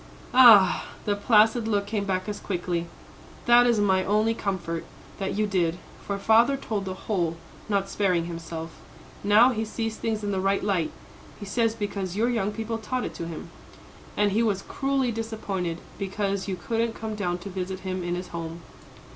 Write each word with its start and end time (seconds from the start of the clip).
"Ah," 0.33 0.87
the 1.05 1.15
placid 1.15 1.67
look 1.67 1.85
came 1.85 2.05
back 2.05 2.27
as 2.27 2.39
quickly 2.39 2.87
"that 3.45 3.67
is 3.67 3.79
my 3.79 4.03
only 4.03 4.33
comfort 4.33 4.83
that 5.19 5.35
you 5.35 5.45
did. 5.45 5.77
For 6.03 6.17
father 6.17 6.57
told 6.57 6.85
the 6.85 6.95
whole, 7.05 7.37
not 7.69 7.87
sparing 7.87 8.25
himself. 8.25 8.71
Now 9.23 9.51
he 9.51 9.63
sees 9.63 9.97
things 9.97 10.23
in 10.23 10.31
the 10.31 10.39
right 10.41 10.63
light; 10.63 10.89
he 11.39 11.45
says 11.45 11.75
because 11.75 12.15
your 12.15 12.29
young 12.31 12.51
people 12.51 12.79
taught 12.79 13.05
it 13.05 13.13
to 13.13 13.27
him. 13.27 13.51
And 14.17 14.31
he 14.31 14.41
was 14.41 14.63
cruelly 14.63 15.11
disappointed 15.11 15.77
because 15.99 16.47
you 16.47 16.55
couldn't 16.55 16.93
come 16.95 17.13
down 17.13 17.37
to 17.37 17.49
visit 17.51 17.81
him 17.81 18.01
in 18.03 18.15
his 18.15 18.29
home." 18.29 18.61